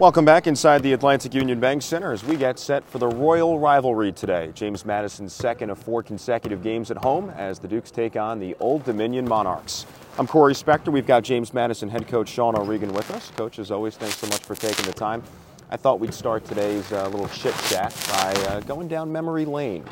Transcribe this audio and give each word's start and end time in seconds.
Welcome 0.00 0.24
back 0.24 0.46
inside 0.46 0.82
the 0.82 0.94
Atlantic 0.94 1.34
Union 1.34 1.60
Bank 1.60 1.82
Center 1.82 2.10
as 2.10 2.24
we 2.24 2.34
get 2.34 2.58
set 2.58 2.88
for 2.88 2.96
the 2.96 3.06
Royal 3.06 3.58
Rivalry 3.58 4.12
today. 4.12 4.50
James 4.54 4.86
Madison's 4.86 5.34
second 5.34 5.68
of 5.68 5.78
four 5.78 6.02
consecutive 6.02 6.62
games 6.62 6.90
at 6.90 6.96
home 6.96 7.28
as 7.36 7.58
the 7.58 7.68
Dukes 7.68 7.90
take 7.90 8.16
on 8.16 8.40
the 8.40 8.56
Old 8.60 8.82
Dominion 8.84 9.28
Monarchs. 9.28 9.84
I'm 10.18 10.26
Corey 10.26 10.54
Spector. 10.54 10.88
We've 10.88 11.06
got 11.06 11.22
James 11.22 11.52
Madison 11.52 11.90
head 11.90 12.08
coach 12.08 12.30
Sean 12.30 12.56
O'Regan 12.56 12.94
with 12.94 13.10
us. 13.10 13.30
Coach, 13.36 13.58
as 13.58 13.70
always, 13.70 13.98
thanks 13.98 14.16
so 14.16 14.26
much 14.28 14.40
for 14.40 14.54
taking 14.54 14.86
the 14.86 14.94
time. 14.94 15.22
I 15.68 15.76
thought 15.76 16.00
we'd 16.00 16.14
start 16.14 16.46
today's 16.46 16.90
uh, 16.92 17.06
little 17.08 17.28
chit 17.28 17.54
chat 17.68 17.94
by 18.10 18.32
uh, 18.48 18.60
going 18.60 18.88
down 18.88 19.12
memory 19.12 19.44
lane. 19.44 19.84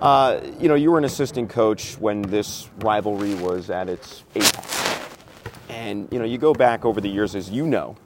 Uh, 0.00 0.40
you 0.58 0.66
know, 0.66 0.74
you 0.74 0.90
were 0.90 0.98
an 0.98 1.04
assistant 1.04 1.50
coach 1.50 1.94
when 1.98 2.22
this 2.22 2.68
rivalry 2.78 3.36
was 3.36 3.70
at 3.70 3.88
its 3.88 4.24
apex. 4.34 4.98
And, 5.68 6.08
you 6.10 6.18
know, 6.18 6.24
you 6.24 6.36
go 6.36 6.52
back 6.52 6.84
over 6.84 7.00
the 7.00 7.08
years, 7.08 7.36
as 7.36 7.48
you 7.48 7.64
know, 7.64 7.96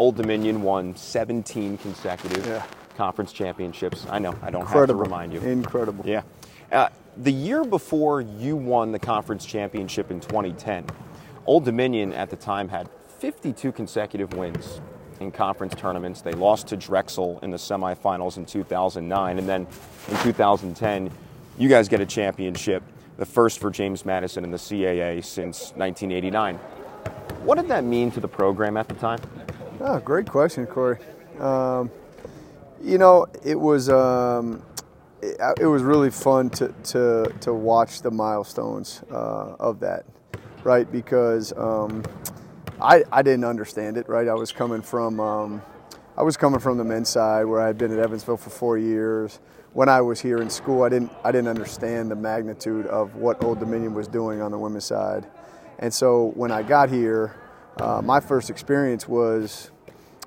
Old 0.00 0.16
Dominion 0.16 0.62
won 0.62 0.96
17 0.96 1.76
consecutive 1.76 2.46
Yeah. 2.46 2.62
conference 2.96 3.32
championships. 3.32 4.06
I 4.08 4.18
know, 4.18 4.34
I 4.42 4.50
don't 4.50 4.62
Incredible. 4.62 4.78
have 4.78 4.88
to 4.88 4.94
remind 4.94 5.32
you. 5.34 5.40
Incredible. 5.42 6.06
Yeah. 6.06 6.22
Uh, 6.72 6.88
the 7.18 7.30
year 7.30 7.64
before 7.64 8.22
you 8.22 8.56
won 8.56 8.92
the 8.92 8.98
conference 8.98 9.44
championship 9.44 10.10
in 10.10 10.20
2010, 10.20 10.86
Old 11.44 11.66
Dominion 11.66 12.14
at 12.14 12.30
the 12.30 12.36
time 12.36 12.70
had 12.70 12.88
52 13.18 13.72
consecutive 13.72 14.32
wins 14.32 14.80
in 15.20 15.30
conference 15.30 15.74
tournaments. 15.74 16.22
They 16.22 16.32
lost 16.32 16.68
to 16.68 16.78
Drexel 16.78 17.38
in 17.42 17.50
the 17.50 17.58
semifinals 17.58 18.38
in 18.38 18.46
2009, 18.46 19.38
and 19.38 19.46
then 19.46 19.66
in 20.08 20.16
2010, 20.22 21.10
you 21.58 21.68
guys 21.68 21.90
get 21.90 22.00
a 22.00 22.06
championship, 22.06 22.82
the 23.18 23.26
first 23.26 23.58
for 23.58 23.70
James 23.70 24.06
Madison 24.06 24.44
in 24.44 24.50
the 24.50 24.56
CAA 24.58 25.20
since 25.20 25.74
1989. 25.76 26.58
What 27.44 27.56
did 27.58 27.68
that 27.68 27.84
mean 27.84 28.10
to 28.12 28.20
the 28.20 28.28
program 28.28 28.78
at 28.78 28.88
the 28.88 28.94
time? 28.94 29.18
Oh, 29.82 29.98
great 29.98 30.28
question, 30.28 30.66
Corey. 30.66 30.98
Um, 31.38 31.90
you 32.82 32.98
know, 32.98 33.26
it 33.42 33.58
was 33.58 33.88
um, 33.88 34.62
it, 35.22 35.40
it 35.58 35.64
was 35.64 35.82
really 35.82 36.10
fun 36.10 36.50
to 36.50 36.68
to, 36.68 37.32
to 37.40 37.54
watch 37.54 38.02
the 38.02 38.10
milestones 38.10 39.02
uh, 39.10 39.56
of 39.58 39.80
that, 39.80 40.04
right? 40.64 40.90
Because 40.92 41.54
um, 41.56 42.02
I 42.78 43.04
I 43.10 43.22
didn't 43.22 43.44
understand 43.44 43.96
it, 43.96 44.06
right? 44.06 44.28
I 44.28 44.34
was 44.34 44.52
coming 44.52 44.82
from 44.82 45.18
um, 45.18 45.62
I 46.14 46.24
was 46.24 46.36
coming 46.36 46.60
from 46.60 46.76
the 46.76 46.84
men's 46.84 47.08
side 47.08 47.46
where 47.46 47.62
I 47.62 47.66
had 47.66 47.78
been 47.78 47.90
at 47.90 47.98
Evansville 47.98 48.36
for 48.36 48.50
four 48.50 48.76
years. 48.76 49.40
When 49.72 49.88
I 49.88 50.02
was 50.02 50.20
here 50.20 50.42
in 50.42 50.50
school, 50.50 50.82
I 50.82 50.90
didn't 50.90 51.10
I 51.24 51.32
didn't 51.32 51.48
understand 51.48 52.10
the 52.10 52.16
magnitude 52.16 52.86
of 52.86 53.14
what 53.16 53.42
Old 53.42 53.60
Dominion 53.60 53.94
was 53.94 54.08
doing 54.08 54.42
on 54.42 54.50
the 54.50 54.58
women's 54.58 54.84
side, 54.84 55.26
and 55.78 55.94
so 55.94 56.32
when 56.34 56.50
I 56.50 56.62
got 56.62 56.90
here, 56.90 57.39
uh, 57.80 58.02
my 58.02 58.20
first 58.20 58.50
experience 58.50 59.08
was 59.08 59.70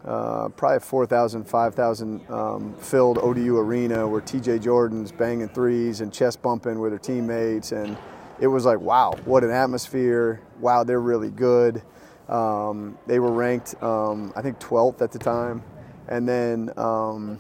uh, 0.06 0.50
probably 0.50 0.78
a 0.78 0.80
4,000, 0.80 1.46
5,000 1.46 2.30
um, 2.30 2.74
filled 2.80 3.20
ODU 3.20 3.58
arena 3.58 4.08
where 4.08 4.22
TJ 4.22 4.64
Jordan's 4.64 5.12
banging 5.12 5.48
threes 5.50 6.02
and 6.02 6.12
chest 6.12 6.42
bumping 6.42 6.80
with 6.80 6.92
her 6.92 6.98
teammates. 6.98 7.72
And 7.72 7.96
it 8.40 8.48
was 8.48 8.66
like, 8.66 8.80
wow, 8.80 9.14
what 9.26 9.44
an 9.44 9.52
atmosphere. 9.52 10.42
Wow, 10.60 10.84
they're 10.84 11.00
really 11.00 11.30
good. 11.30 11.84
Um, 12.28 12.98
they 13.06 13.20
were 13.20 13.32
ranked, 13.32 13.82
um, 13.84 14.34
I 14.36 14.42
think, 14.42 14.60
12th 14.60 15.02
at 15.02 15.12
the 15.12 15.20
time. 15.20 15.64
And 16.08 16.28
then, 16.28 16.72
um, 16.76 17.40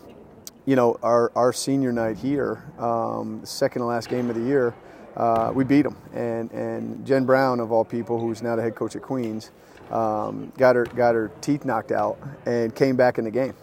you 0.66 0.76
know, 0.76 0.98
our, 1.02 1.32
our 1.36 1.52
senior 1.52 1.92
night 1.92 2.18
here, 2.18 2.64
um, 2.78 3.42
second 3.44 3.82
to 3.82 3.88
last 3.88 4.10
game 4.10 4.30
of 4.30 4.36
the 4.36 4.44
year, 4.44 4.76
uh, 5.16 5.52
we 5.54 5.64
beat 5.64 5.84
them. 5.84 5.98
And, 6.14 6.52
and 6.52 7.06
Jen 7.06 7.26
Brown, 7.26 7.60
of 7.60 7.72
all 7.72 7.86
people, 7.86 8.20
who's 8.20 8.42
now 8.42 8.56
the 8.56 8.62
head 8.62 8.76
coach 8.76 8.96
at 8.96 9.02
Queens, 9.02 9.52
um, 9.92 10.52
got 10.58 10.76
her 10.76 10.86
got 10.86 11.14
her 11.14 11.32
teeth 11.42 11.66
knocked 11.66 11.92
out 11.92 12.18
and 12.46 12.74
came 12.74 12.96
back 12.96 13.18
in 13.18 13.26
the 13.26 13.32
game. 13.32 13.54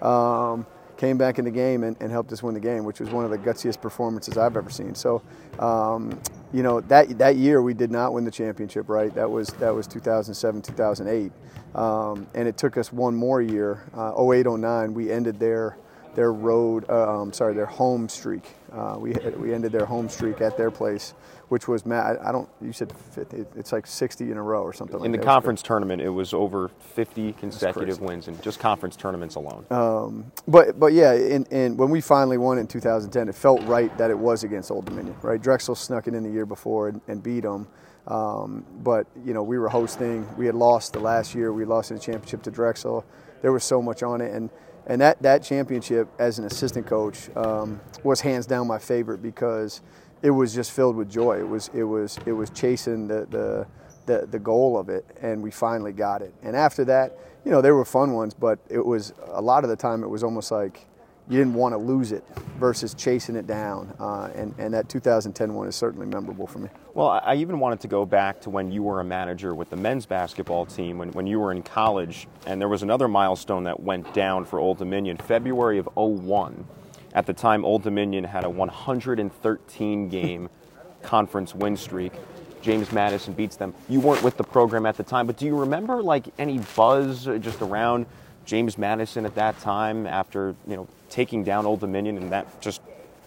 Um, 0.00 0.66
came 0.96 1.18
back 1.18 1.40
in 1.40 1.44
the 1.44 1.50
game 1.50 1.82
and, 1.82 1.96
and 1.98 2.12
helped 2.12 2.32
us 2.32 2.44
win 2.44 2.54
the 2.54 2.60
game, 2.60 2.84
which 2.84 3.00
was 3.00 3.10
one 3.10 3.24
of 3.24 3.32
the 3.32 3.38
gutsiest 3.38 3.80
performances 3.80 4.38
I've 4.38 4.56
ever 4.56 4.70
seen. 4.70 4.94
So, 4.94 5.22
um, 5.58 6.20
you 6.52 6.62
know, 6.62 6.80
that 6.82 7.18
that 7.18 7.36
year 7.36 7.60
we 7.62 7.74
did 7.74 7.90
not 7.90 8.12
win 8.12 8.24
the 8.24 8.30
championship, 8.30 8.88
right? 8.88 9.12
That 9.14 9.28
was 9.28 9.48
that 9.54 9.74
was 9.74 9.86
2007, 9.88 10.62
2008, 10.62 11.32
um, 11.74 12.26
and 12.34 12.46
it 12.46 12.56
took 12.56 12.76
us 12.76 12.92
one 12.92 13.16
more 13.16 13.42
year. 13.42 13.82
Uh, 13.94 14.30
08, 14.32 14.46
09, 14.46 14.94
we 14.94 15.10
ended 15.10 15.40
their 15.40 15.76
their 16.14 16.32
road, 16.32 16.84
uh, 16.88 17.20
um, 17.22 17.32
sorry, 17.32 17.54
their 17.54 17.66
home 17.66 18.08
streak. 18.08 18.44
Uh, 18.72 18.96
we 18.98 19.12
we 19.38 19.52
ended 19.54 19.72
their 19.72 19.84
home 19.86 20.08
streak 20.08 20.40
at 20.40 20.56
their 20.56 20.70
place, 20.70 21.14
which 21.48 21.68
was 21.68 21.84
Matt. 21.86 22.18
I 22.24 22.32
don't. 22.32 22.48
You 22.60 22.72
said 22.72 22.92
50, 23.12 23.44
it's 23.56 23.72
like 23.72 23.86
60 23.86 24.30
in 24.30 24.36
a 24.36 24.42
row 24.42 24.62
or 24.62 24.72
something. 24.72 24.98
like 24.98 25.06
In 25.06 25.12
the 25.12 25.18
that. 25.18 25.24
conference 25.24 25.62
tournament, 25.62 26.02
it 26.02 26.08
was 26.10 26.32
over 26.34 26.68
50 26.94 27.32
consecutive 27.34 28.00
wins 28.00 28.28
in 28.28 28.40
just 28.40 28.58
conference 28.60 28.96
tournaments 28.96 29.34
alone. 29.36 29.64
Um, 29.70 30.32
But 30.46 30.78
but 30.78 30.92
yeah, 30.92 31.12
and, 31.12 31.46
and 31.50 31.78
when 31.78 31.90
we 31.90 32.00
finally 32.00 32.38
won 32.38 32.58
in 32.58 32.66
2010, 32.66 33.28
it 33.28 33.34
felt 33.34 33.62
right 33.64 33.96
that 33.98 34.10
it 34.10 34.18
was 34.18 34.44
against 34.44 34.70
Old 34.70 34.84
Dominion, 34.86 35.16
right? 35.22 35.40
Drexel 35.40 35.74
snuck 35.74 36.06
it 36.08 36.14
in 36.14 36.22
the 36.22 36.30
year 36.30 36.46
before 36.46 36.88
and, 36.88 37.00
and 37.08 37.22
beat 37.22 37.40
them. 37.40 37.66
Um, 38.06 38.64
but 38.82 39.06
you 39.24 39.32
know 39.32 39.42
we 39.44 39.58
were 39.58 39.68
hosting. 39.68 40.26
We 40.36 40.46
had 40.46 40.54
lost 40.56 40.92
the 40.92 41.00
last 41.00 41.34
year. 41.34 41.52
We 41.52 41.64
lost 41.64 41.90
in 41.90 41.98
the 41.98 42.02
championship 42.02 42.42
to 42.42 42.50
Drexel. 42.50 43.04
There 43.42 43.52
was 43.52 43.64
so 43.64 43.80
much 43.80 44.02
on 44.02 44.20
it, 44.20 44.32
and 44.32 44.50
and 44.86 45.00
that 45.00 45.22
that 45.22 45.42
championship 45.42 46.08
as 46.18 46.38
an 46.38 46.44
assistant 46.44 46.86
coach 46.86 47.28
um, 47.36 47.80
was 48.02 48.20
hands 48.20 48.46
down 48.46 48.66
my 48.66 48.78
favorite 48.78 49.22
because 49.22 49.80
it 50.22 50.30
was 50.30 50.54
just 50.54 50.72
filled 50.72 50.96
with 50.96 51.10
joy. 51.10 51.38
It 51.38 51.48
was 51.48 51.70
it 51.74 51.84
was 51.84 52.18
it 52.26 52.32
was 52.32 52.50
chasing 52.50 53.08
the 53.08 53.26
the 53.30 53.66
the, 54.06 54.26
the 54.26 54.38
goal 54.38 54.78
of 54.78 54.88
it, 54.88 55.04
and 55.20 55.42
we 55.42 55.50
finally 55.50 55.92
got 55.92 56.22
it. 56.22 56.34
And 56.42 56.56
after 56.56 56.84
that, 56.86 57.16
you 57.44 57.50
know, 57.52 57.60
there 57.60 57.74
were 57.74 57.84
fun 57.84 58.12
ones, 58.12 58.34
but 58.34 58.58
it 58.68 58.84
was 58.84 59.12
a 59.28 59.40
lot 59.40 59.64
of 59.64 59.70
the 59.70 59.76
time 59.76 60.02
it 60.02 60.08
was 60.08 60.24
almost 60.24 60.50
like 60.50 60.86
you 61.32 61.38
didn't 61.38 61.54
want 61.54 61.72
to 61.72 61.78
lose 61.78 62.12
it 62.12 62.22
versus 62.58 62.92
chasing 62.92 63.36
it 63.36 63.46
down. 63.46 63.94
Uh, 63.98 64.30
and 64.34 64.54
and 64.58 64.74
that 64.74 64.88
2010 64.90 65.54
one 65.54 65.66
is 65.66 65.74
certainly 65.74 66.06
memorable 66.06 66.46
for 66.46 66.58
me. 66.58 66.68
Well, 66.92 67.08
I 67.24 67.36
even 67.36 67.58
wanted 67.58 67.80
to 67.80 67.88
go 67.88 68.04
back 68.04 68.42
to 68.42 68.50
when 68.50 68.70
you 68.70 68.82
were 68.82 69.00
a 69.00 69.04
manager 69.04 69.54
with 69.54 69.70
the 69.70 69.76
men's 69.76 70.04
basketball 70.04 70.66
team, 70.66 70.98
when, 70.98 71.10
when 71.12 71.26
you 71.26 71.40
were 71.40 71.50
in 71.50 71.62
college, 71.62 72.28
and 72.46 72.60
there 72.60 72.68
was 72.68 72.82
another 72.82 73.08
milestone 73.08 73.64
that 73.64 73.80
went 73.80 74.12
down 74.12 74.44
for 74.44 74.58
Old 74.58 74.76
Dominion, 74.76 75.16
February 75.16 75.78
of 75.78 75.88
01. 75.94 76.66
At 77.14 77.24
the 77.24 77.32
time, 77.32 77.64
Old 77.64 77.82
Dominion 77.82 78.24
had 78.24 78.44
a 78.44 78.50
113 78.50 80.08
game 80.10 80.50
conference 81.02 81.54
win 81.54 81.78
streak. 81.78 82.12
James 82.60 82.92
Madison 82.92 83.32
beats 83.32 83.56
them. 83.56 83.72
You 83.88 84.00
weren't 84.00 84.22
with 84.22 84.36
the 84.36 84.44
program 84.44 84.84
at 84.84 84.98
the 84.98 85.02
time, 85.02 85.26
but 85.26 85.38
do 85.38 85.46
you 85.46 85.58
remember 85.58 86.02
like 86.02 86.26
any 86.38 86.58
buzz 86.76 87.26
uh, 87.26 87.38
just 87.38 87.62
around 87.62 88.04
James 88.44 88.76
Madison 88.76 89.24
at 89.24 89.34
that 89.34 89.58
time 89.60 90.06
after 90.06 90.54
you 90.66 90.76
know 90.76 90.88
taking 91.12 91.44
down 91.44 91.66
Old 91.66 91.80
Dominion 91.80 92.16
and 92.16 92.32
that 92.32 92.60
just 92.60 92.80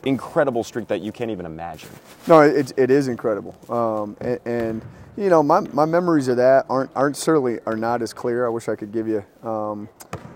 incredible 0.06 0.64
streak 0.64 0.88
that 0.88 1.02
you 1.02 1.12
can't 1.12 1.30
even 1.32 1.46
imagine? 1.46 1.90
No, 2.28 2.42
it, 2.42 2.74
it 2.78 2.90
is 2.90 3.08
incredible. 3.08 3.56
Um, 3.70 4.18
and, 4.20 4.40
and 4.46 4.82
you 5.18 5.30
know, 5.30 5.44
my, 5.44 5.62
my 5.62 5.86
memories 5.86 6.28
of 6.28 6.38
that 6.38 6.66
aren't 6.68 6.92
aren't 6.96 7.16
certainly 7.16 7.60
are 7.66 7.78
not 7.78 8.02
as 8.02 8.12
clear. 8.12 8.46
I 8.46 8.50
wish 8.50 8.68
I 8.68 8.76
could 8.76 8.92
give 8.92 9.08
you 9.08 9.24
um, 9.44 9.88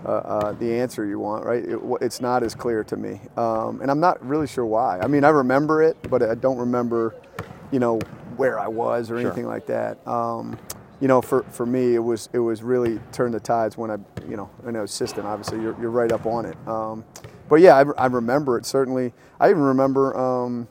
uh, 0.06 0.08
uh, 0.08 0.52
the 0.52 0.72
answer 0.72 1.04
you 1.04 1.18
want. 1.18 1.44
Right? 1.44 1.64
It, 1.64 1.78
it's 2.00 2.20
not 2.20 2.42
as 2.42 2.54
clear 2.54 2.82
to 2.84 2.96
me, 2.96 3.20
um, 3.36 3.82
and 3.82 3.90
I'm 3.90 4.00
not 4.00 4.24
really 4.26 4.46
sure 4.46 4.64
why. 4.64 5.00
I 5.00 5.06
mean, 5.06 5.24
I 5.24 5.28
remember 5.28 5.82
it, 5.82 5.96
but 6.08 6.22
I 6.22 6.34
don't 6.34 6.56
remember, 6.56 7.14
you 7.70 7.78
know, 7.78 7.98
where 8.36 8.58
I 8.58 8.68
was 8.68 9.10
or 9.10 9.18
anything 9.18 9.46
like 9.46 9.66
that. 9.66 10.06
Um, 10.06 10.58
you 11.00 11.08
know, 11.08 11.22
for, 11.22 11.42
for 11.44 11.66
me, 11.66 11.94
it 11.94 11.98
was 11.98 12.28
it 12.32 12.38
was 12.38 12.62
really 12.62 13.00
turn 13.12 13.32
the 13.32 13.40
tides 13.40 13.76
when 13.76 13.90
I, 13.90 13.96
you 14.28 14.36
know, 14.36 14.48
an 14.64 14.76
assistant. 14.76 15.26
Obviously, 15.26 15.60
you're, 15.60 15.78
you're 15.80 15.90
right 15.90 16.12
up 16.12 16.26
on 16.26 16.46
it. 16.46 16.56
Um, 16.66 17.04
but 17.50 17.60
yeah, 17.60 17.76
I, 17.76 18.04
I 18.04 18.06
remember 18.06 18.56
it 18.56 18.64
certainly. 18.64 19.12
I 19.38 19.50
even 19.50 19.62
remember 19.62 20.16
um, 20.16 20.68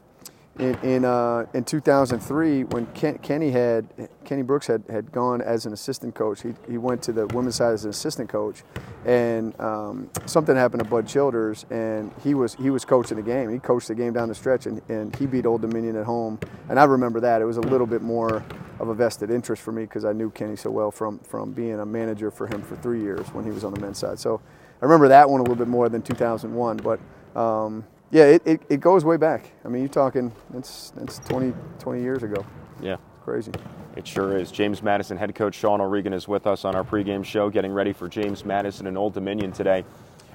in 0.57 0.75
in, 0.83 1.05
uh, 1.05 1.45
in 1.53 1.63
2003 1.63 2.63
when 2.65 2.85
Ken, 2.87 3.17
Kenny 3.19 3.51
had 3.51 3.87
Kenny 4.23 4.41
Brooks 4.43 4.67
had, 4.67 4.83
had 4.89 5.11
gone 5.11 5.41
as 5.41 5.65
an 5.65 5.73
assistant 5.73 6.15
coach. 6.15 6.41
He, 6.41 6.53
he 6.69 6.77
went 6.77 7.01
to 7.03 7.11
the 7.11 7.27
women's 7.27 7.55
side 7.55 7.73
as 7.73 7.83
an 7.83 7.89
assistant 7.89 8.29
coach, 8.29 8.63
and 9.05 9.59
um, 9.59 10.09
something 10.25 10.55
happened 10.55 10.83
to 10.83 10.89
Bud 10.89 11.05
Childers, 11.05 11.65
and 11.69 12.11
he 12.23 12.33
was 12.33 12.55
he 12.55 12.69
was 12.69 12.85
coaching 12.85 13.17
the 13.17 13.23
game. 13.23 13.51
He 13.51 13.59
coached 13.59 13.89
the 13.89 13.95
game 13.95 14.13
down 14.13 14.29
the 14.29 14.35
stretch, 14.35 14.65
and, 14.65 14.81
and 14.89 15.13
he 15.17 15.25
beat 15.25 15.45
Old 15.45 15.61
Dominion 15.61 15.97
at 15.97 16.05
home. 16.05 16.39
And 16.69 16.79
I 16.79 16.85
remember 16.85 17.19
that 17.19 17.41
it 17.41 17.45
was 17.45 17.57
a 17.57 17.61
little 17.61 17.87
bit 17.87 18.01
more 18.01 18.43
of 18.79 18.87
a 18.87 18.93
vested 18.93 19.31
interest 19.31 19.61
for 19.61 19.73
me 19.73 19.83
because 19.83 20.05
I 20.05 20.13
knew 20.13 20.29
Kenny 20.31 20.55
so 20.55 20.71
well 20.71 20.91
from 20.91 21.19
from 21.19 21.51
being 21.51 21.79
a 21.79 21.85
manager 21.85 22.31
for 22.31 22.47
him 22.47 22.61
for 22.61 22.77
three 22.77 23.01
years 23.01 23.27
when 23.33 23.43
he 23.43 23.51
was 23.51 23.65
on 23.65 23.73
the 23.73 23.79
men's 23.81 23.97
side. 23.97 24.17
So 24.17 24.39
I 24.81 24.85
remember 24.85 25.07
that 25.09 25.29
one 25.29 25.39
a 25.39 25.43
little 25.43 25.55
bit 25.55 25.67
more 25.67 25.89
than 25.89 26.01
2001, 26.01 26.77
but. 26.77 26.99
Um, 27.39 27.83
yeah, 28.11 28.23
it, 28.23 28.41
it, 28.45 28.61
it 28.69 28.79
goes 28.79 29.05
way 29.05 29.17
back. 29.17 29.51
I 29.63 29.67
mean, 29.67 29.83
you're 29.83 29.89
talking, 29.89 30.31
that's, 30.49 30.91
that's 30.91 31.19
20, 31.19 31.53
20 31.79 32.01
years 32.01 32.23
ago. 32.23 32.43
Yeah. 32.81 32.93
It's 32.93 33.23
Crazy. 33.23 33.51
It 33.95 34.07
sure 34.07 34.37
is. 34.37 34.51
James 34.51 34.81
Madison 34.81 35.17
head 35.17 35.35
coach 35.35 35.55
Sean 35.55 35.81
O'Regan 35.81 36.13
is 36.13 36.27
with 36.27 36.47
us 36.47 36.65
on 36.65 36.75
our 36.75 36.83
pregame 36.83 37.23
show, 37.23 37.49
getting 37.49 37.71
ready 37.71 37.93
for 37.93 38.07
James 38.07 38.43
Madison 38.43 38.87
and 38.87 38.97
Old 38.97 39.13
Dominion 39.13 39.51
today. 39.51 39.83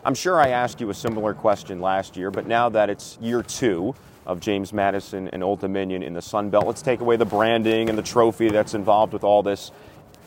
I'm 0.04 0.14
sure 0.14 0.38
I 0.38 0.48
asked 0.48 0.80
you 0.80 0.90
a 0.90 0.94
similar 0.94 1.34
question 1.34 1.80
last 1.80 2.16
year, 2.16 2.30
but 2.30 2.46
now 2.46 2.68
that 2.68 2.90
it's 2.90 3.18
year 3.20 3.42
two 3.42 3.94
of 4.26 4.38
James 4.38 4.72
Madison 4.72 5.28
and 5.28 5.42
Old 5.42 5.60
Dominion 5.60 6.02
in 6.02 6.12
the 6.12 6.22
Sun 6.22 6.50
Belt, 6.50 6.66
let's 6.66 6.82
take 6.82 7.00
away 7.00 7.16
the 7.16 7.24
branding 7.24 7.88
and 7.88 7.98
the 7.98 8.02
trophy 8.02 8.50
that's 8.50 8.74
involved 8.74 9.12
with 9.12 9.24
all 9.24 9.42
this. 9.42 9.72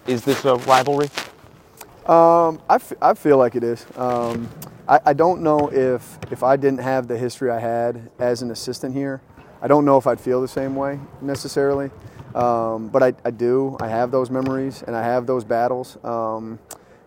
Is 0.07 0.25
this 0.25 0.43
a 0.45 0.55
rivalry? 0.55 1.09
Um, 2.07 2.61
I, 2.69 2.75
f- 2.75 2.93
I 3.01 3.13
feel 3.15 3.37
like 3.37 3.55
it 3.55 3.63
is. 3.65 3.85
Um, 3.97 4.49
I, 4.87 4.99
I 5.07 5.13
don't 5.13 5.41
know 5.41 5.69
if 5.71 6.17
if 6.31 6.41
I 6.41 6.55
didn't 6.55 6.79
have 6.79 7.09
the 7.09 7.17
history 7.17 7.51
I 7.51 7.59
had 7.59 8.09
as 8.17 8.41
an 8.41 8.49
assistant 8.49 8.95
here, 8.95 9.21
I 9.61 9.67
don't 9.67 9.83
know 9.83 9.97
if 9.97 10.07
I'd 10.07 10.19
feel 10.19 10.41
the 10.41 10.47
same 10.47 10.75
way 10.75 10.99
necessarily. 11.21 11.91
Um, 12.33 12.89
but 12.89 13.01
I, 13.03 13.13
I 13.25 13.31
do. 13.31 13.77
I 13.81 13.87
have 13.87 14.11
those 14.11 14.29
memories 14.29 14.83
and 14.85 14.95
I 14.95 15.03
have 15.03 15.25
those 15.25 15.43
battles. 15.43 15.97
Um, 16.03 16.59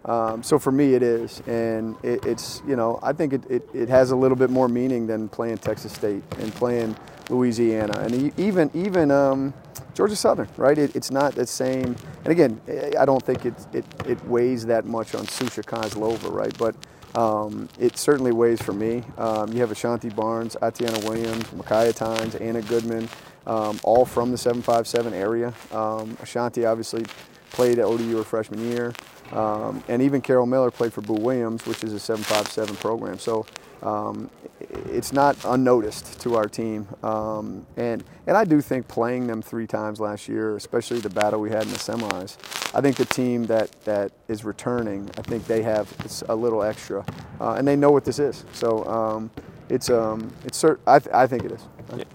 um, 0.05 0.43
so 0.43 0.59
for 0.59 0.73
me, 0.73 0.95
it 0.95 1.03
is, 1.03 1.43
and 1.47 1.95
it, 2.03 2.25
it's 2.27 2.63
you 2.67 2.75
know 2.77 2.99
I 3.03 3.13
think 3.13 3.33
it, 3.33 3.51
it, 3.51 3.69
it, 3.73 3.89
has 3.89 4.11
a 4.11 4.17
little 4.17 4.37
bit 4.37 4.51
more 4.51 4.69
meaning 4.69 5.07
than 5.07 5.29
playing 5.29 5.59
Texas 5.59 5.93
State 5.93 6.23
and 6.39 6.53
playing 6.55 6.97
Louisiana 7.29 7.99
and 8.01 8.39
even 8.39 8.71
even 8.75 9.11
um, 9.11 9.55
Georgia 10.01 10.17
Southern, 10.17 10.49
right? 10.57 10.79
It, 10.79 10.97
it's 10.97 11.11
not 11.11 11.35
the 11.35 11.47
same. 11.47 11.95
And 12.25 12.29
again, 12.29 12.59
I 12.99 13.05
don't 13.05 13.23
think 13.23 13.45
it 13.45 13.53
it, 13.75 13.85
it 14.07 14.25
weighs 14.25 14.65
that 14.65 14.87
much 14.87 15.15
on 15.15 15.27
Susha 15.27 15.63
Kozlova, 15.63 16.33
right? 16.33 16.57
But 16.57 16.75
um, 17.15 17.69
it 17.79 17.99
certainly 17.99 18.33
weighs 18.33 18.63
for 18.63 18.73
me. 18.73 19.05
Um, 19.19 19.53
you 19.53 19.61
have 19.61 19.71
Ashanti 19.71 20.09
Barnes, 20.09 20.57
Atiana 20.63 20.99
Williams, 21.01 21.53
Micaiah 21.53 21.93
Tynes, 21.93 22.35
Anna 22.37 22.63
Goodman, 22.63 23.11
um, 23.47 23.79
all 23.83 24.07
from 24.07 24.31
the 24.31 24.39
757 24.39 25.13
area. 25.13 25.53
Um, 25.71 26.17
Ashanti 26.23 26.65
obviously 26.65 27.05
played 27.51 27.79
at 27.79 27.85
ODU 27.85 28.17
her 28.17 28.25
freshman 28.25 28.71
year. 28.71 28.95
Um, 29.33 29.85
and 29.87 30.01
even 30.01 30.23
Carol 30.23 30.47
Miller 30.47 30.71
played 30.71 30.95
for 30.95 31.03
Boo 31.03 31.13
Williams, 31.13 31.67
which 31.67 31.85
is 31.85 31.93
a 31.93 32.01
757 32.01 32.75
program. 32.77 33.19
So 33.19 33.45
um, 33.83 34.31
it's 34.61 35.13
not 35.13 35.37
unnoticed 35.45 36.21
to 36.21 36.37
our 36.37 36.47
team. 36.47 36.87
Um, 37.03 37.67
and, 37.77 38.05
and 38.27 38.37
I 38.37 38.45
do 38.45 38.61
think 38.61 38.89
playing 38.89 39.27
them 39.27 39.43
three 39.43 39.67
times 39.67 40.01
last 40.01 40.29
year, 40.29 40.57
especially 40.57 41.01
the 41.01 41.11
battle 41.11 41.41
we 41.41 41.51
had 41.51 41.63
in 41.63 41.71
the 41.71 41.79
semis, 41.79 42.37
I 42.75 42.81
think 42.81 42.97
the 42.97 43.05
team 43.07 43.47
that, 43.47 43.73
that 43.85 44.13
is 44.29 44.45
returning, 44.45 45.11
I 45.19 45.23
think 45.23 45.47
they 45.47 45.63
have 45.63 45.89
a 46.29 46.35
little 46.35 46.63
extra. 46.63 47.05
Uh, 47.41 47.55
and 47.55 47.67
they 47.67 47.77
know 47.77 47.91
what 47.91 48.05
this 48.05 48.19
is. 48.19 48.45
So 48.53 48.85
um, 48.85 49.31
it's, 49.69 49.91
um, 49.91 50.33
it's 50.45 50.63
cert- 50.63 50.81
I, 50.87 50.99
th- 50.99 51.15
I 51.15 51.27
think 51.27 51.45
it 51.45 51.53
is. 51.53 51.67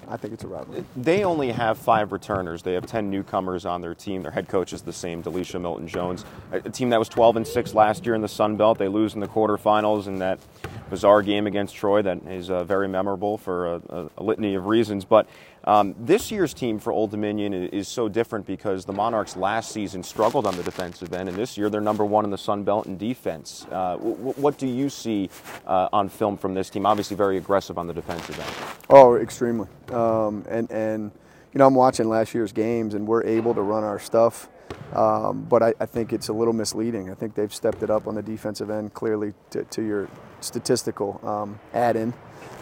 I 0.08 0.18
think 0.18 0.34
it's 0.34 0.44
a 0.44 0.48
rivalry. 0.48 0.86
They 0.96 1.24
only 1.24 1.52
have 1.52 1.78
five 1.78 2.12
returners. 2.12 2.62
They 2.64 2.74
have 2.74 2.86
10 2.86 3.10
newcomers 3.10 3.66
on 3.66 3.82
their 3.82 3.94
team. 3.94 4.22
Their 4.22 4.32
head 4.32 4.48
coach 4.48 4.72
is 4.72 4.82
the 4.82 4.94
same, 4.94 5.22
Delisha 5.22 5.60
Milton 5.60 5.88
Jones. 5.88 6.24
A 6.52 6.70
team 6.70 6.90
that 6.92 7.00
was 7.00 7.10
12 7.10 7.38
and 7.38 7.48
6 7.48 7.74
last 7.74 8.06
year 8.06 8.16
in 8.16 8.22
the 8.22 8.28
Sun 8.28 8.56
Belt. 8.56 8.78
They 8.78 8.88
lose 8.88 9.16
in 9.16 9.20
the 9.20 9.28
quarterfinals 9.28 10.08
and 10.08 10.22
that 10.22 10.40
bizarre 10.90 11.22
game 11.22 11.48
against 11.48 11.76
Troy 11.76 12.02
that 12.02 12.26
is 12.28 12.50
uh, 12.50 12.64
very 12.64 12.88
memorable 12.88 13.38
for 13.38 13.76
a, 13.76 14.10
a, 14.18 14.24
litany 14.24 14.56
of 14.56 14.66
reasons. 14.66 15.06
But 15.06 15.28
um, 15.64 15.96
this 16.00 16.32
year's 16.32 16.54
team 16.54 16.80
for 16.80 16.94
Old 16.94 17.12
Dominion 17.12 17.54
is 17.54 17.88
so 17.88 18.08
different 18.08 18.46
because 18.46 18.86
the 18.86 18.94
Monarchs 18.94 19.36
last 19.36 19.72
season 19.72 20.04
struggled 20.04 20.46
on 20.46 20.56
the 20.56 20.64
defensive 20.64 21.14
end, 21.14 21.30
and 21.30 21.38
this 21.38 21.58
year 21.58 21.70
they're 21.70 21.82
number 21.82 22.06
one 22.06 22.24
in 22.26 22.32
the 22.32 22.38
Sun 22.38 22.64
Belt 22.64 22.86
in 22.86 22.98
defense. 22.98 23.66
Uh, 23.72 23.98
w- 23.98 24.16
what 24.16 24.58
do 24.58 24.68
you 24.68 24.90
see 24.90 25.30
uh, 25.66 25.90
on 25.92 26.10
film 26.10 26.38
from 26.38 26.54
this 26.54 26.70
team? 26.70 26.86
Obviously, 26.86 27.18
very 27.18 27.38
aggressive 27.38 27.78
on 27.78 27.88
the 27.88 27.94
defensive 27.94 28.40
end. 28.40 28.78
Oh, 28.90 29.16
extremely. 29.16 29.68
Um, 29.92 30.46
and 30.50 30.70
and 30.72 31.12
you 31.54 31.60
know, 31.60 31.68
I'm 31.68 31.76
watching 31.76 32.10
last 32.10 32.34
year's 32.34 32.52
games, 32.52 32.94
and 32.94 33.08
we're 33.08 33.24
able 33.24 33.54
to 33.56 33.62
run 33.62 33.84
our 33.84 33.98
stuff. 33.98 34.50
Um, 34.94 35.44
but 35.50 35.62
I, 35.62 35.74
I, 35.80 35.86
think 35.86 36.14
it's 36.14 36.30
a 36.30 36.34
little 36.34 36.54
misleading. 36.54 37.12
I 37.12 37.16
think 37.16 37.36
they've 37.36 37.54
stepped 37.54 37.84
it 37.84 37.90
up 37.90 38.08
on 38.08 38.16
the 38.16 38.22
defensive 38.22 38.70
end 38.70 38.94
clearly 38.94 39.34
to, 39.50 39.64
to 39.64 39.82
your 39.82 40.10
statistical 40.40 41.20
um, 41.24 41.60
add-in. 41.74 42.14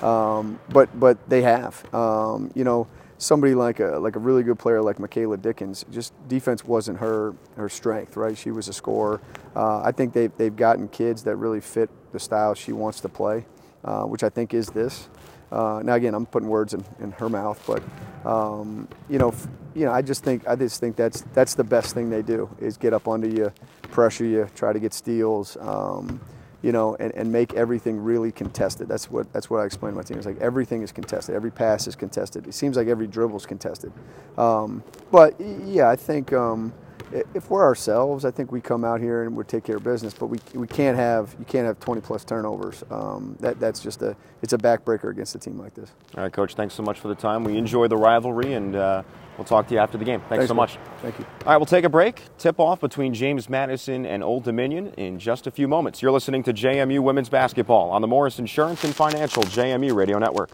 Um, 0.01 0.59
but 0.69 0.97
but 0.99 1.29
they 1.29 1.43
have. 1.43 1.93
Um, 1.93 2.51
you 2.55 2.63
know, 2.63 2.87
somebody 3.17 3.53
like 3.55 3.79
a 3.79 3.97
like 3.99 4.15
a 4.15 4.19
really 4.19 4.43
good 4.43 4.59
player 4.59 4.81
like 4.81 4.99
Michaela 4.99 5.37
Dickens, 5.37 5.85
just 5.91 6.13
defense 6.27 6.63
wasn't 6.63 6.99
her 6.99 7.35
her 7.55 7.69
strength, 7.69 8.17
right? 8.17 8.37
She 8.37 8.51
was 8.51 8.67
a 8.67 8.73
scorer. 8.73 9.21
Uh, 9.55 9.81
I 9.83 9.91
think 9.91 10.13
they've 10.13 10.35
they've 10.37 10.55
gotten 10.55 10.87
kids 10.87 11.23
that 11.23 11.35
really 11.35 11.61
fit 11.61 11.89
the 12.11 12.19
style 12.19 12.53
she 12.53 12.73
wants 12.73 12.99
to 13.01 13.09
play, 13.09 13.45
uh, 13.83 14.03
which 14.03 14.23
I 14.23 14.29
think 14.29 14.53
is 14.53 14.67
this. 14.67 15.09
Uh, 15.53 15.81
now 15.83 15.93
again, 15.93 16.15
I'm 16.15 16.25
putting 16.25 16.49
words 16.49 16.73
in, 16.73 16.83
in 16.99 17.11
her 17.13 17.29
mouth, 17.29 17.63
but 17.67 17.83
um, 18.27 18.87
you 19.09 19.19
know, 19.19 19.29
f- 19.29 19.47
you 19.75 19.85
know, 19.85 19.91
I 19.91 20.01
just 20.01 20.23
think 20.23 20.47
I 20.47 20.55
just 20.55 20.79
think 20.79 20.95
that's 20.95 21.21
that's 21.33 21.53
the 21.53 21.63
best 21.63 21.93
thing 21.93 22.09
they 22.09 22.23
do 22.23 22.49
is 22.59 22.75
get 22.75 22.91
up 22.93 23.07
under 23.07 23.27
you, 23.27 23.53
pressure 23.83 24.25
you, 24.25 24.49
try 24.55 24.73
to 24.73 24.79
get 24.79 24.93
steals. 24.93 25.55
Um, 25.61 26.19
you 26.63 26.71
know, 26.71 26.95
and, 26.95 27.13
and 27.13 27.31
make 27.31 27.53
everything 27.55 27.99
really 27.99 28.31
contested. 28.31 28.87
That's 28.87 29.11
what 29.11 29.31
that's 29.33 29.49
what 29.49 29.59
I 29.59 29.65
explain 29.65 29.91
to 29.93 29.97
my 29.97 30.03
team. 30.03 30.17
It's 30.17 30.25
like 30.25 30.39
everything 30.39 30.81
is 30.81 30.91
contested. 30.93 31.35
Every 31.35 31.51
pass 31.51 31.87
is 31.87 31.95
contested. 31.95 32.47
It 32.47 32.53
seems 32.53 32.77
like 32.77 32.87
every 32.87 33.05
dribble 33.05 33.37
is 33.37 33.45
contested. 33.45 33.91
Um, 34.37 34.81
but 35.11 35.35
yeah, 35.39 35.89
I 35.89 35.97
think 35.97 36.33
um, 36.33 36.73
if 37.11 37.49
we're 37.49 37.63
ourselves, 37.63 38.25
I 38.25 38.31
think 38.31 38.51
we 38.51 38.61
come 38.61 38.83
out 38.83 38.99
here 39.01 39.23
and 39.23 39.35
we 39.35 39.43
take 39.43 39.63
care 39.63 39.77
of 39.77 39.83
business. 39.83 40.13
But 40.13 40.27
we, 40.27 40.39
we 40.53 40.67
can't 40.67 40.97
have 40.97 41.35
you 41.39 41.45
can't 41.45 41.65
have 41.65 41.79
20 41.79 42.01
plus 42.01 42.23
turnovers. 42.23 42.83
Um, 42.89 43.35
that 43.39 43.59
that's 43.59 43.79
just 43.79 44.01
a 44.01 44.15
it's 44.41 44.53
a 44.53 44.57
backbreaker 44.57 45.09
against 45.11 45.35
a 45.35 45.39
team 45.39 45.57
like 45.57 45.73
this. 45.73 45.91
All 46.15 46.23
right, 46.23 46.33
coach. 46.33 46.55
Thanks 46.55 46.73
so 46.73 46.83
much 46.83 46.99
for 46.99 47.07
the 47.07 47.15
time. 47.15 47.43
We 47.43 47.57
enjoy 47.57 47.87
the 47.87 47.97
rivalry 47.97 48.53
and. 48.53 48.75
Uh, 48.75 49.03
We'll 49.37 49.45
talk 49.45 49.67
to 49.67 49.73
you 49.73 49.79
after 49.79 49.97
the 49.97 50.05
game. 50.05 50.19
Thanks, 50.21 50.41
Thanks 50.41 50.47
so 50.47 50.53
much. 50.53 50.77
Thank 51.01 51.17
you. 51.17 51.25
All 51.45 51.51
right, 51.53 51.57
we'll 51.57 51.65
take 51.65 51.85
a 51.85 51.89
break. 51.89 52.21
Tip 52.37 52.59
off 52.59 52.79
between 52.79 53.13
James 53.13 53.49
Madison 53.49 54.05
and 54.05 54.23
Old 54.23 54.43
Dominion 54.43 54.93
in 54.97 55.17
just 55.17 55.47
a 55.47 55.51
few 55.51 55.67
moments. 55.67 56.01
You're 56.01 56.11
listening 56.11 56.43
to 56.43 56.53
JMU 56.53 56.99
Women's 56.99 57.29
Basketball 57.29 57.89
on 57.89 58.01
the 58.01 58.07
Morris 58.07 58.37
Insurance 58.37 58.83
and 58.83 58.95
Financial 58.95 59.41
JMU 59.43 59.95
Radio 59.95 60.19
Network. 60.19 60.51